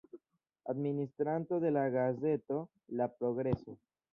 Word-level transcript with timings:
Administranto 0.71 1.59
de 1.65 1.69
la 1.75 1.85
gazeto 1.99 2.59
La 2.87 3.07
Progreso. 3.19 3.77